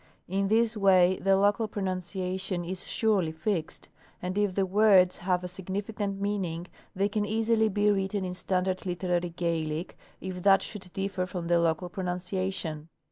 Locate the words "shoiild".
10.61-10.91